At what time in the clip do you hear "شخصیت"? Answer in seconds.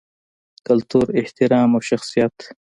1.89-2.35